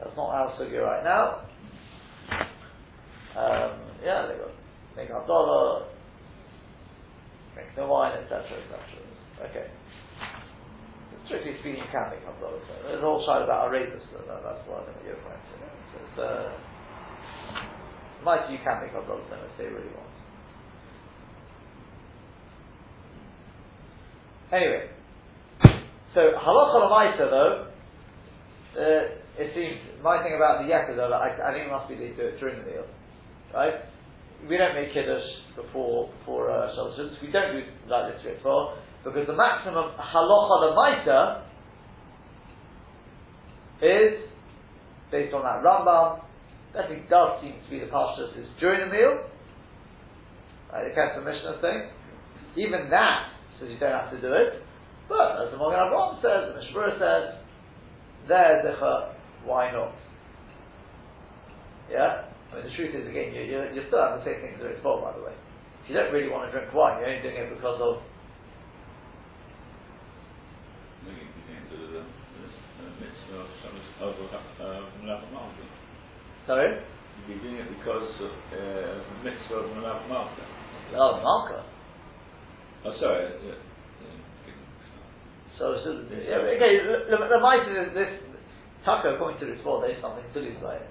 [0.00, 1.46] That's not our sugi right now.
[3.36, 4.54] Um, yeah, they got
[4.96, 5.86] make a dollar,
[7.56, 8.80] make the wine, etc., etc.
[9.50, 9.66] Okay.
[11.26, 12.60] Strictly speaking, you can make a dollar.
[12.68, 15.42] So there's a whole side about Arabus, so that, that's what I think you're referring
[15.42, 15.56] to.
[15.92, 16.50] So it's, uh,
[18.24, 20.13] might you can make a dollar if they really want.
[24.54, 24.86] Anyway,
[26.14, 27.66] so halacha lamaisa though,
[28.78, 31.96] uh, it seems my thing about the yakka though, I, I think it must be
[31.96, 32.86] they do it during the meal,
[33.52, 33.74] right?
[34.48, 37.18] We don't make kiddush before before uh, Shabbos.
[37.20, 41.42] We don't do like this ritual because the maximum halacha lamaisa
[43.82, 44.22] is
[45.10, 46.22] based on that Rambam.
[46.76, 49.18] It does seem to be the pashtus is during the meal.
[50.72, 51.90] Right, the Kesef Mishnah saying,
[52.56, 54.62] even that says you don't have to do it.
[55.08, 57.38] But as the Magen Avraham says, the Mishmur says,
[58.28, 59.12] there, Zecha,
[59.44, 59.92] why not?
[61.90, 62.24] Yeah?
[62.52, 64.60] I mean, the truth is, again, you, you, you still have the same thing as
[64.60, 65.34] the Ritva, by the way.
[65.84, 68.00] If you don't really want to drink wine, you're only doing it because of.
[74.64, 74.88] Uh.
[76.46, 76.80] Sorry?
[77.28, 79.76] You'd be doing it because of uh, mitzvah of
[80.08, 80.44] Malka.
[80.96, 81.73] Oh, Malka.
[82.84, 83.30] Oh, sorry.
[85.58, 88.08] So, so yeah, okay, the, the, the is this
[88.84, 90.86] Tucker according to this law, there's something to lose by it.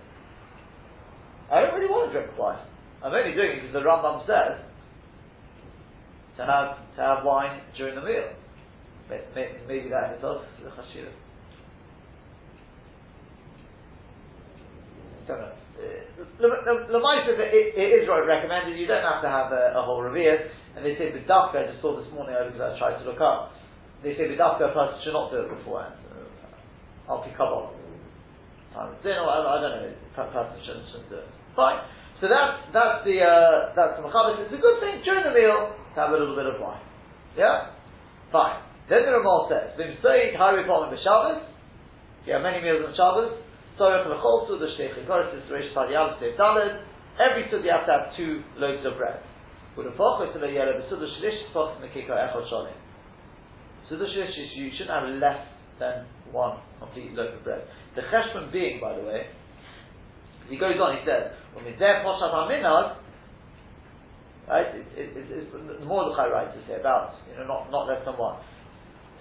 [1.52, 2.66] I don't really want to drink wine.
[3.04, 4.64] I'm only doing it because the Rambam says
[6.38, 8.32] to have to have wine during the meal.
[9.10, 11.12] Maybe, maybe that in itself is a chashira.
[15.28, 15.63] Don't know.
[15.78, 18.78] The is it, it is right recommended.
[18.78, 20.38] You don't have to have a, a whole reveal.
[20.76, 21.66] And they say the dafka.
[21.66, 23.54] I just saw this morning because I tried to look up
[24.04, 25.96] they say the dafka person should not do it beforehand.
[27.08, 27.72] I'll pick up on
[28.76, 29.24] time of dinner.
[29.24, 29.94] I, I don't know.
[30.16, 31.30] Person shouldn't, shouldn't do it.
[31.56, 31.80] Fine.
[32.20, 34.44] So that's that's the uh, that's the machabit.
[34.48, 36.84] It's a good thing during the meal to have a little bit of wine.
[37.36, 37.76] Yeah.
[38.32, 38.62] Fine.
[38.88, 41.44] Then the Ramal says, "V'msei hari pom b'Shabbos."
[42.28, 43.43] You have many meals on Shabbos.
[43.74, 46.84] Is reish padiyal shtei daled.
[47.20, 49.20] Every you have to have two loaves of bread.
[49.76, 51.40] It's a yellow b'suda shlish.
[53.90, 55.42] So the shlish you shouldn't have less
[55.80, 57.64] than one complete loaf of bread.
[57.96, 59.28] The cheshbon being, by the way,
[60.50, 62.98] he goes on, he says, when we there poshat haminad,
[64.48, 65.86] right, it, it, it, it's the
[66.30, 68.38] writes about, you know, not, not less than one.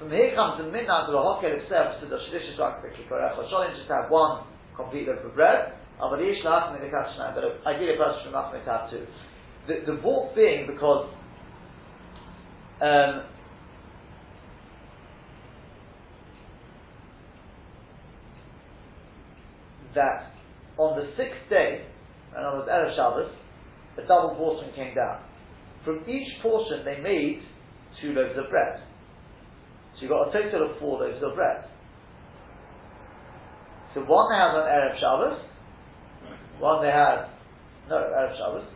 [0.02, 2.88] From here comes the minhag to the hokel itself, so the shlish is like the
[2.88, 4.42] kikorech, just have one
[4.74, 9.06] complete loaf of bread, but ideally a person should not have two.
[9.68, 11.06] The, the walk being because
[12.80, 13.30] um,
[19.94, 20.34] that
[20.78, 21.86] on the sixth day,
[22.34, 23.30] and on the Erev Shabbos,
[24.02, 25.22] a double portion came down.
[25.84, 27.42] From each portion they made
[28.00, 28.82] two loaves of bread.
[30.02, 31.62] So you got a total of four loaves of bread.
[33.94, 35.38] So one they had on Erev Shabbos,
[36.58, 37.30] one they had,
[37.88, 38.66] no, Erev Shabbos.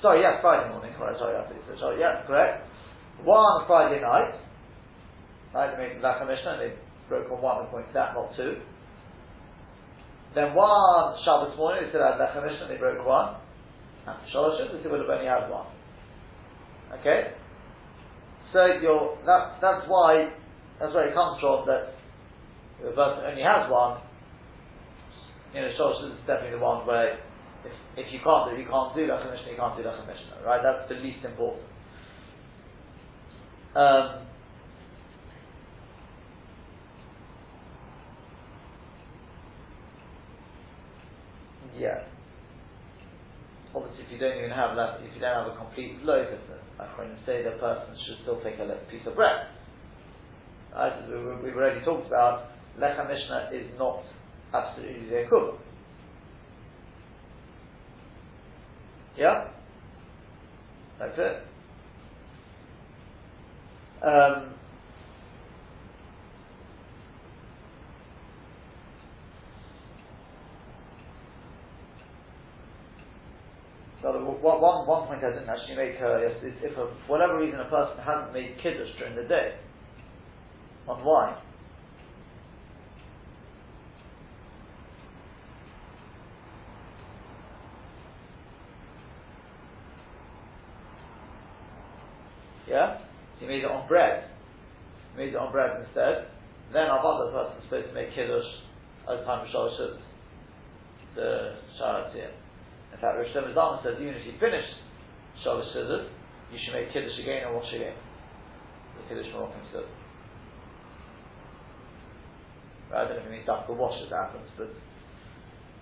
[0.00, 0.92] Sorry, yes, Friday morning.
[0.98, 1.44] Right, sorry, I.
[1.78, 2.64] Sorry, yeah, correct.
[3.24, 4.40] One Friday night.
[5.52, 6.72] Right, they made Lachem Mishnah, they
[7.10, 8.56] broke on one and pointed that, not two.
[10.34, 13.36] Then one Shabbos morning, they still had Lechem Mishnah, they broke one.
[14.06, 15.66] And Shalosh they still would have only had one.
[17.00, 17.32] Okay?
[18.54, 20.32] So you're, that, that's why,
[20.80, 21.94] that's where it comes from that
[22.82, 24.00] the person only has one.
[25.54, 27.14] You know, Shalosh is definitely the one where
[27.64, 30.42] if, if you can't do, you can't do Lechem Mishnah, you can't do Lechem Mishnah,
[30.44, 30.60] right?
[30.62, 31.66] That's the least important.
[33.74, 34.24] Um,
[41.76, 42.06] Yeah.
[43.74, 46.28] Obviously, if you don't even have that, if you don't have a complete loaf,
[46.78, 49.50] I can say the person should still take a piece of bread.
[50.74, 50.92] Right?
[50.92, 51.14] As we,
[51.50, 54.02] have already talked about, Lechem Mishnah is not
[54.54, 55.60] absolutely equivalent.
[59.16, 59.48] Yeah?
[60.98, 61.42] That's it.
[64.06, 64.54] Um,
[74.02, 77.96] So one point I didn't actually make uh, is, if for whatever reason a person
[78.04, 79.54] hasn't made kiddush during the day
[80.88, 81.36] on wine,
[92.68, 92.98] Yeah?
[93.38, 94.24] He made it on bread.
[95.12, 96.26] He made it on bread instead.
[96.72, 98.48] Then our other person is supposed to make kiddush
[99.06, 100.00] at the time of Shalosh
[101.14, 102.10] the Sharat
[102.94, 104.64] in fact, Rosh Hashanah says even if you finish
[105.44, 107.94] Shalosh you should make Kiddush again and wash again.
[108.96, 110.03] The Kiddush Moroccan Siddur.
[112.94, 114.70] I don't know if it means after wash as happens, but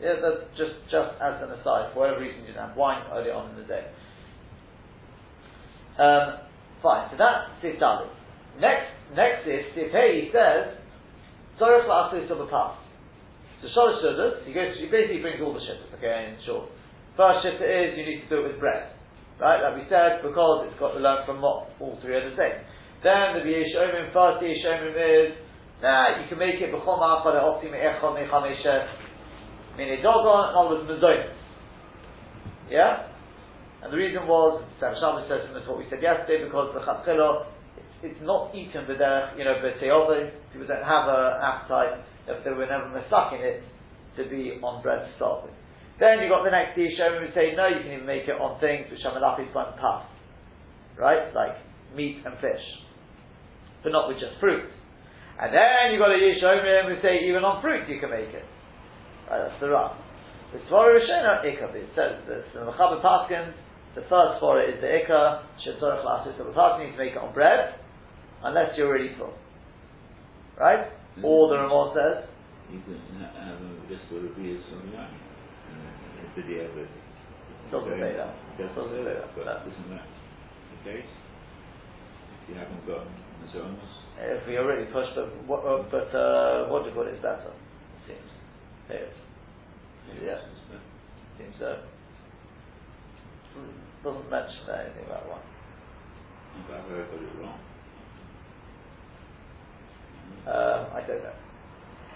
[0.01, 1.92] yeah, that's just just as an aside.
[1.92, 3.87] For whatever reason, you didn't have wine early on in the day.
[6.01, 6.48] Um,
[6.83, 7.09] fine.
[7.12, 8.09] So that's Sif Dalet.
[8.59, 10.77] Next, next is Sif He says
[11.61, 12.81] Tzorich La'asus of the past.
[13.62, 15.94] So Shalosh Siddur, he goes, he basically brings all the shittas.
[15.98, 16.66] Okay, in short.
[17.16, 18.90] First shitta is you need to do it with bread.
[19.38, 22.59] Right, like we said, because it's got to learn from what all three the same.
[23.03, 25.35] Then the Yesh Omim, first Yesh Omim is,
[25.82, 28.88] nah, you can make it b'choma achad ha'optim echad mechameshet
[29.76, 31.34] mini dogon, and all with mezonis.
[32.70, 33.08] Yeah?
[33.82, 36.80] And the reason was, Sam Shabbos says, and that's what we said yesterday, because the
[36.86, 41.98] chatzilo, it's, it's not eaten with their, you know, b'teyove, people don't have an appetite,
[42.30, 43.66] if they were never mistaken it,
[44.16, 45.52] to be on bread to start with.
[45.98, 48.60] Then you got the next Yishom who say, no, you can even make it on
[48.60, 50.06] things which are malachis one pas.
[50.98, 51.34] Right?
[51.34, 51.58] Like
[51.96, 52.62] meat and fish.
[53.82, 54.70] But not with just fruit.
[55.40, 58.44] And then you've got a Yishom who say, even on fruit you can make it.
[59.30, 59.96] Right, that's the Ram.
[60.52, 62.44] The Svara Rishona, Ikka, it says this.
[62.52, 63.56] In the Mechaber Paskins,
[63.94, 67.18] the first Svara is the Ikka, Shetzorach Lasis, so the person needs to make it
[67.18, 67.80] on bread,
[68.44, 69.32] unless you're already full.
[70.60, 70.92] Right?
[71.16, 71.24] Mm-hmm.
[71.24, 72.28] Or the Ramah says,
[72.72, 75.12] you can have just a review of
[76.36, 76.88] video with.
[77.70, 78.32] Doesn't say that.
[78.56, 79.28] Doesn't say that.
[79.36, 81.12] But isn't that the case?
[82.32, 84.01] If you haven't got the zones?
[84.22, 87.22] If we already pushed, but what, uh, but uh, what do you call it is
[87.22, 87.50] better?
[87.50, 88.30] It seems.
[88.88, 89.11] Here.
[90.22, 90.38] Yeah.
[91.38, 91.76] Seems so.
[94.04, 95.42] Doesn't mention anything about one.
[96.68, 97.06] Got it
[97.40, 97.58] wrong.
[100.46, 101.37] Um, I don't know.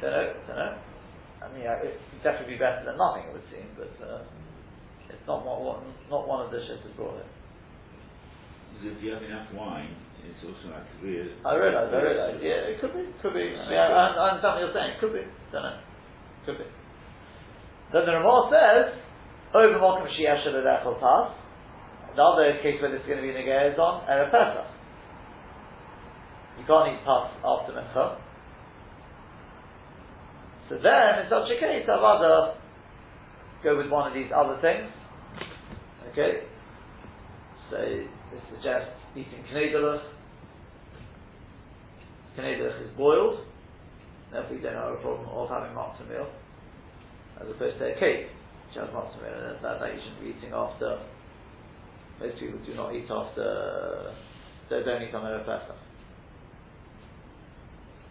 [0.01, 0.33] Don't know.
[0.47, 0.79] Don't know.
[1.43, 4.23] I mean, it would definitely be better than nothing, it would seem, but uh,
[5.11, 7.27] it's not one, not one of the ships has brought it.
[8.77, 11.33] Because if you have enough wine, it's also like real.
[11.49, 12.39] I realise, I realise.
[12.45, 13.57] Yeah, it could be, could be.
[13.57, 15.01] I mean, I, I, understand what you're saying.
[15.01, 15.25] Could be.
[15.49, 15.81] Don't know.
[16.45, 16.69] Could be.
[17.93, 19.01] Then the Ramah says,
[19.55, 21.33] over Malcolm Shia Shadadechel pass.
[22.17, 24.69] The other case where this is going to be negay is on Erev Pesach.
[26.59, 28.19] You can't eat pas after Mincha.
[30.69, 32.59] So then, in such a case, I'd rather
[33.63, 34.91] go with one of these other things.
[36.13, 36.45] Okay?
[37.71, 37.77] So,
[38.33, 40.03] this suggests eating knedelig.
[42.39, 43.41] Knedelig is boiled.
[44.33, 46.29] Therefore, you don't have a problem of having matzah meal.
[47.41, 48.27] As opposed to a cake,
[48.67, 49.35] which has matzah meal.
[49.35, 51.01] And that, that you shouldn't be eating after.
[52.21, 54.15] Most people do not eat after.
[54.71, 55.77] They don't eat on Erev Pesach.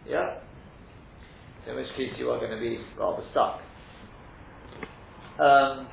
[0.07, 0.39] Yeah?
[1.67, 3.59] in which case you are going to be rather stuck.
[5.39, 5.87] Um,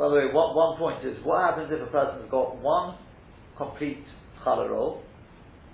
[0.00, 2.96] by the way, one, one point is what happens if a person's got one
[3.58, 4.02] complete
[4.42, 5.02] challah roll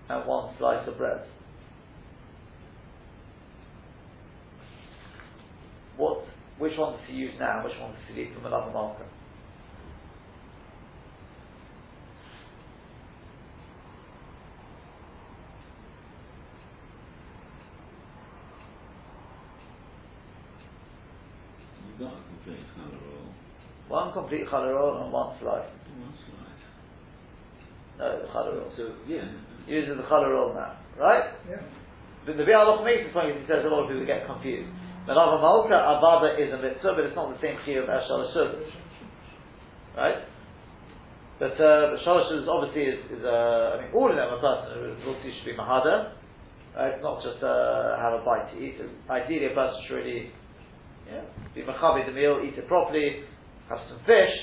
[0.09, 1.25] and one slice of bread?
[5.97, 6.25] What,
[6.59, 7.63] which one does he use now?
[7.63, 9.07] Which one does he leave from another marker?
[23.89, 25.69] One complete challah and one slice.
[27.99, 29.25] No, the challah So, yeah.
[29.67, 31.33] Uses the challah now, right?
[31.49, 31.63] Yeah.
[32.27, 34.69] But the Bialach makes the point, he says a lot of people get confused.
[35.07, 38.59] Melava Malka Avada is a mitzvah, but it's not the same chiyuv as Shalosh
[39.97, 40.19] Right?
[41.39, 44.99] But, uh, but Shalosh obviously is, is uh, I mean, all of them are person
[45.07, 46.19] who should be Mahada.
[46.75, 46.99] Right?
[46.99, 48.83] It's not just uh, have a bite to eat.
[49.09, 50.31] Ideally, a person should really
[51.07, 51.23] yeah,
[51.55, 53.23] be Machabi the meal, eat it properly,
[53.69, 54.35] have some fish.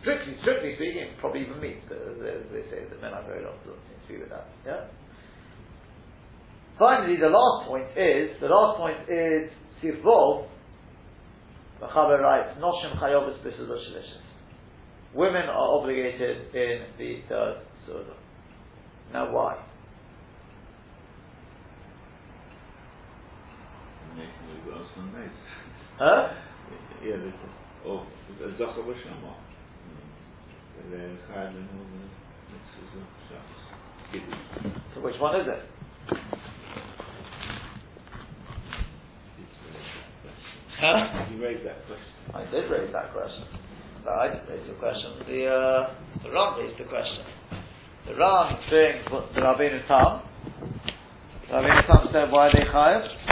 [0.00, 1.82] Strictly, strictly speaking, probably even meat.
[1.90, 4.46] Uh, As they say, the men are very long doesn't seem to be with that.
[4.64, 4.86] Yeah.
[6.78, 9.50] Finally, the last point is the last point is
[9.82, 10.46] Sifbol.
[11.80, 14.22] The Chaber writes Noshim Chayovis B'Sudosh
[15.14, 18.14] women are obligated in the third Suda.
[19.12, 19.56] Now why?
[25.98, 26.28] Huh?
[27.04, 27.16] Yeah,
[27.86, 28.06] oh,
[28.40, 29.34] Zacha B'Shama.
[34.94, 36.16] So which one is it?
[40.78, 41.26] Huh?
[41.32, 42.06] You raised that question.
[42.34, 43.44] I did raise that question.
[44.04, 45.12] But I didn't raise the question.
[45.26, 47.24] The uh, the Ram raised the question.
[48.06, 50.22] The Ram brings what the Rabbeinu Tam.
[51.48, 53.25] The Rabbeinu Tam said why they chayav.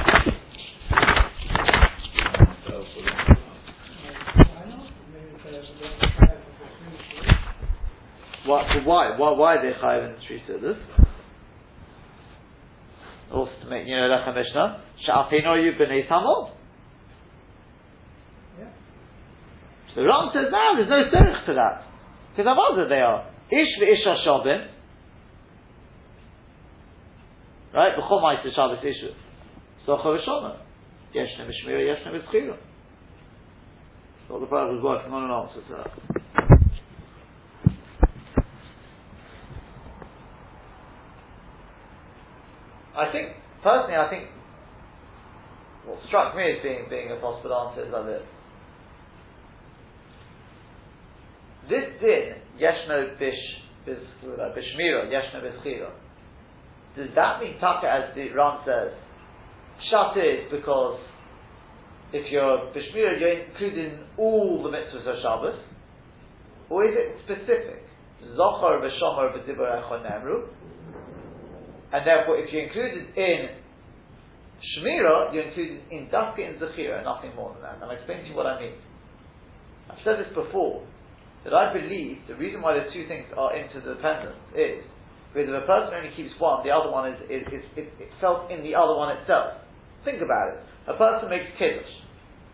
[8.85, 10.79] Why, why, why, are they chayiv in the three sudas?
[13.33, 16.51] Also to make, you know, like a Mishnah, Sha'afino you b'nei tamol.
[19.95, 21.85] So Ram says, no, there's no serich to that.
[22.31, 23.31] Because Avada they are.
[23.51, 24.67] Ish v'isha shabin.
[27.73, 27.97] Right?
[27.97, 29.15] B'chol ma'is Shabbos ishu.
[29.87, 30.57] Socha v'shona.
[31.15, 32.57] Yeshna v'shmira, yeshna v'schira.
[34.29, 36.54] So the Prophet was working on an answer to that.
[42.97, 43.29] I think,
[43.63, 44.29] personally, I think
[45.87, 48.23] what struck me as being, being a possible answer is like this.
[51.69, 53.43] This din, yeshno bish,
[53.89, 55.91] uh, bishmira, yeshno bishira,
[56.97, 58.93] does that mean taka as the Ram says,
[59.91, 61.01] shut is because
[62.13, 65.59] if you're bishmira, you're including all the mitzvahs of Shabbos,
[66.71, 67.83] or is it specific?
[68.37, 70.05] Zochar v'shomer v'dibur echon
[71.95, 73.55] and therefore, if you include it in
[74.75, 77.79] Shmira, you include it in Dafka and Zechira, nothing more than that.
[77.79, 78.75] And I'll explain to you what I mean.
[79.87, 80.83] I've said this before,
[81.47, 84.83] that I believe the reason why the two things are interdependent is
[85.31, 88.51] because if a person only keeps one, the other one is, is, is, is, felt
[88.51, 89.63] in the other one itself.
[90.03, 90.59] Think about it.
[90.91, 91.91] A person makes kiddush.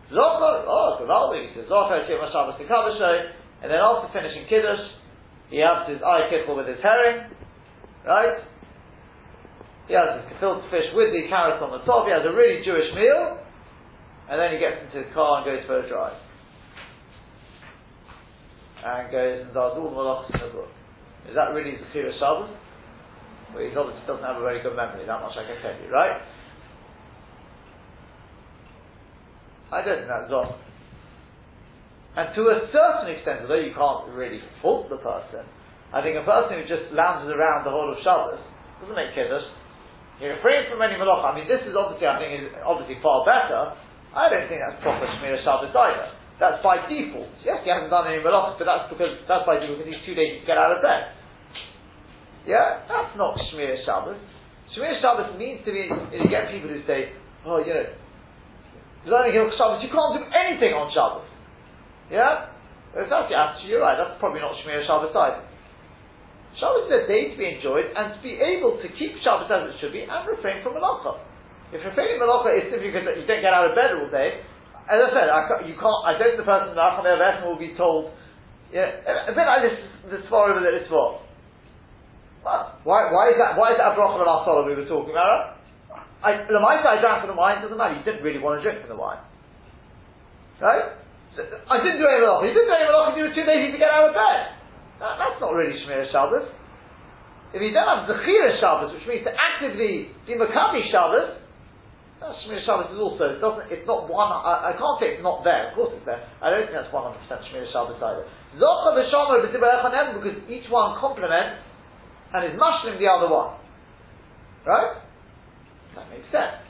[0.09, 2.57] Zochar, oh, Gavaldi, he says, Zochar, Shema Shabbos,
[3.61, 4.81] and then after finishing kiddush,
[5.49, 7.29] he has his eye kipple with his herring,
[8.05, 8.50] right?
[9.87, 12.05] He has his gefilte fish with the carrots on the top.
[12.05, 13.39] He has a really Jewish meal,
[14.29, 16.17] and then he gets into his car and goes for a drive.
[18.81, 20.71] And goes and does all the malachas in the book.
[21.29, 22.49] Is that really the Zechira Shabbos?
[23.53, 25.91] Well, he obviously doesn't have a very good memory, that much I can tell you,
[25.91, 26.17] right?
[29.71, 30.55] I don't think that's wrong.
[32.15, 35.47] And to a certain extent, although you can't really fault the person,
[35.93, 38.39] I think a person who just lounges around the whole of Shabbos
[38.83, 39.47] doesn't make kiddush,
[40.19, 41.31] he refrains from any malacha.
[41.31, 43.73] I mean, this is obviously, I think, is obviously far better.
[44.11, 46.07] I don't think that's proper Shmir Shabbos either.
[46.41, 47.29] That's by default.
[47.45, 50.17] Yes, he hasn't done any malacha, but that's because that's by default because he's too
[50.17, 51.13] lazy to get out of bed.
[52.49, 54.17] Yeah, that's not Shmir Shabbos.
[54.73, 55.85] Shmir Shabbos means to be.
[55.87, 57.13] You get people who say,
[57.45, 57.87] "Oh, you know,
[59.05, 61.29] learning Hilchot Shabbos, you can't do anything on Shabbos."
[62.09, 62.49] Yeah,
[62.97, 63.95] if that's the attitude, you're right.
[63.95, 65.45] That's probably not Shmir Shabbos either.
[66.61, 69.73] Shabbos is a day to be enjoyed and to be able to keep Shabbos as
[69.73, 71.17] it should be and refrain from malacha.
[71.73, 74.45] If refraining from malacha is simply because you don't get out of bed all day,
[74.85, 76.01] as I said, I you can't.
[76.05, 78.13] I don't the person in will be told.
[78.69, 78.93] Yeah,
[79.25, 79.77] a bit like this.
[80.13, 80.77] This far over there.
[80.77, 81.23] This far.
[82.45, 83.57] Well, why, why is that?
[83.57, 85.57] Why is that a bracha of our we were talking about?
[86.21, 87.97] I, the mice I drank from the wine doesn't matter.
[87.97, 89.21] You didn't really want to drink from the wine,
[90.61, 90.93] right?
[91.33, 92.45] So, I didn't do any malacha.
[92.45, 93.17] You didn't do any malacha.
[93.17, 94.60] You were too lazy to get out of bed.
[95.01, 96.45] That, that's not really Shmir Shabbos.
[97.51, 101.41] If you don't have Zechira Shabbos, which means to actively be Makami Shabbos,
[102.21, 105.25] that Shmir Shabbos is also, it doesn't, it's not one, I, I, can't say it's
[105.25, 106.21] not there, of course it's there.
[106.37, 108.29] I don't think that's 100% Shmir Shabbos either.
[108.61, 111.65] Zocha v'shomer b'tibarechanem, because each one complements
[112.37, 113.57] and is mushroom the other one.
[114.69, 115.01] Right?
[115.97, 116.61] That makes sense.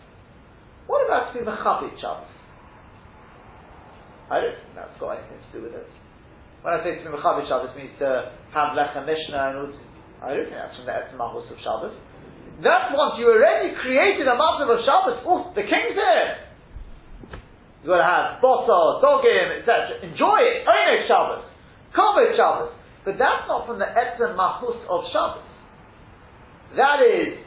[0.88, 2.32] What about to be Mechavit Shabbos?
[4.32, 5.88] I don't think that's got anything to do with it.
[6.62, 9.74] When I say to be Mechavi Shabbos, means to have Lechem Mishnah and all
[10.22, 11.98] I don't think that's from the Etzim Mahus of Shabbos.
[12.62, 16.30] That's once you already created a month of Shabbos, oh, the king's here!
[17.82, 20.06] You've got to have Bosso, Dogim, etc.
[20.06, 20.62] Enjoy it!
[20.70, 21.50] Oine Shabbos!
[21.98, 22.70] Kovet Shabbos!
[23.02, 25.50] But that's not from the Etzim Mahus of Shabbos.
[26.78, 27.42] That is,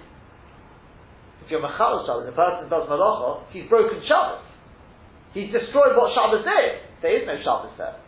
[1.47, 4.43] if you're Mechal Shabbos, the person does Malacha, he's broken Shabbos.
[5.31, 6.83] He's destroyed what Shabbos is.
[7.07, 8.04] There is no Shabbos there.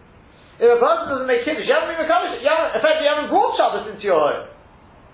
[0.56, 2.40] If a person doesn't make kiddush, you haven't been mekadosh.
[2.40, 4.48] You haven't, in fact, you haven't brought Shabbos into your home.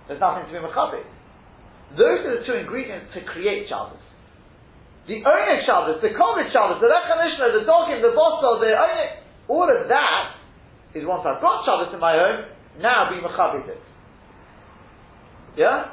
[0.07, 1.03] There's nothing to be mechabit.
[1.99, 3.99] Those are the two ingredients to create Shabbos.
[5.11, 7.19] The Onik Shabbos, the Komet Shabbos, the Lechem
[7.59, 10.39] the Dogim, the Bosel, the Onik, all of that
[10.95, 12.47] is once I've got Shabbos in my home,
[12.79, 13.83] now be Mechabit it.
[15.57, 15.91] Yeah?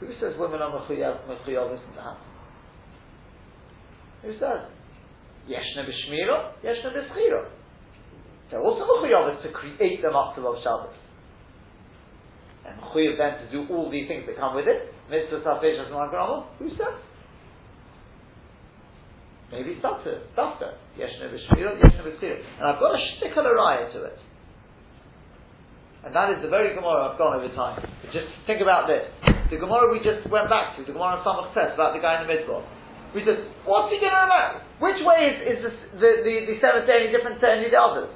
[0.00, 2.18] Who says women are Mechuyavis in the house?
[4.22, 4.66] Who says?
[5.48, 7.48] Yeshna b'shmira, Yeshna b'schira.
[8.50, 10.94] They're also Mechuyavis to create the up of Shabbos.
[12.66, 14.92] And Mechuyav then to do all the things that come with it.
[15.10, 16.98] Mitzvah, Safesh, and Who says?
[19.52, 20.74] Maybe it's Dafka, Dafka.
[20.98, 22.38] Yeshna b'shmira, Yeshna b'schira.
[22.58, 24.18] And I've got a shtickle raya to it.
[26.04, 27.76] And that is the very Gemara I've gone over time.
[27.76, 29.04] But Just think about this.
[29.50, 32.22] The Gemara we just went back to, the Gemara on Samach Tes, about the guy
[32.22, 32.64] in the middle.
[33.14, 34.62] We said, what's he going to remember?
[34.78, 37.72] Which way is, is this, the, the, the seventh day any different to any of
[37.74, 38.10] the others?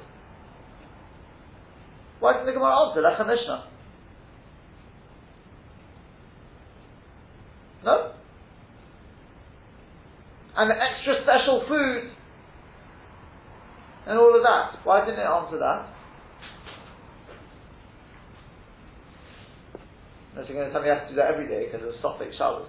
[2.19, 3.03] Why didn't the Gemara answer?
[3.03, 3.67] Lechem Mishnah.
[7.83, 8.11] No?
[10.55, 12.15] And the extra special food
[14.07, 14.79] and all of that.
[14.85, 15.91] Why didn't it answer that?
[20.33, 21.93] Unless you're going to tell me I have to do that every day because of
[22.01, 22.67] Sophic Shabbos.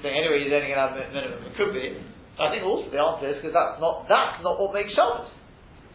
[0.00, 1.44] Anyway, you're only going to have a minimum.
[1.44, 2.00] It could be.
[2.40, 5.28] I think also the answer is because that's not that's not what makes Shabbos.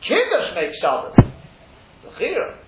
[0.06, 1.18] Kiddush makes Shabbos.
[2.06, 2.62] Zechira.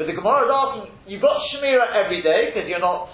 [0.00, 3.12] But the Gemara is asking, you've got Shemira every day because you're not,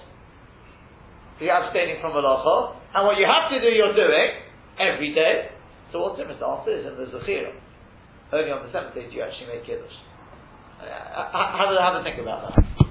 [1.40, 4.30] you're abstaining from Malacha, and what you have to do, you're doing
[4.78, 5.50] every day.
[5.90, 6.40] So what's the difference?
[6.40, 7.52] The answer is in the Zechira.
[8.32, 9.92] Only on the seventh day do you actually make Kiddush.
[10.78, 12.85] Uh, how, how, how to think about that?